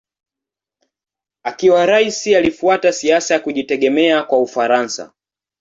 Akiwa 1.43 1.85
rais 1.85 2.27
alifuata 2.27 2.91
siasa 2.93 3.33
ya 3.33 3.39
kujitegemea 3.39 4.23
kwa 4.23 4.39
Ufaransa. 4.39 5.13